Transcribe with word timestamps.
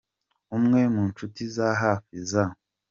umwe 0.57 0.81
mu 0.93 1.03
nshuti 1.09 1.41
za 1.55 1.69
hafi 1.81 2.15
za. 2.29 2.43